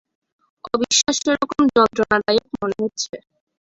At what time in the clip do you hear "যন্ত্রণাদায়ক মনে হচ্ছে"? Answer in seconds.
1.75-3.13